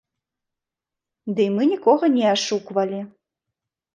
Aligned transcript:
Дый, 1.39 1.49
мы 1.57 1.63
нікога 1.73 2.05
не 2.15 2.25
ашуквалі. 2.35 3.01